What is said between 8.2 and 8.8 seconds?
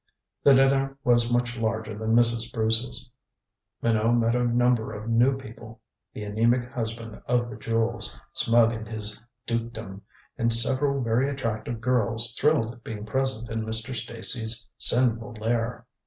smug